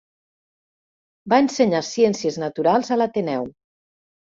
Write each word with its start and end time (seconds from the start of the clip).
Va 1.33 1.39
ensenyar 1.43 1.83
ciències 1.89 2.41
naturals 2.47 2.93
a 2.95 3.01
l'Ateneu. 3.01 3.49